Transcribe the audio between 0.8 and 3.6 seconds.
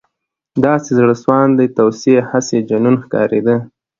زړهسواندې توصیې، هسې جنون ښکارېده.